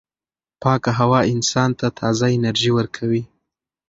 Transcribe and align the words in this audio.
پاکه 0.61 0.91
هوا 0.99 1.19
انسان 1.33 1.69
ته 1.79 1.87
تازه 1.99 2.25
انرژي 2.37 2.71
ورکوي. 2.77 3.23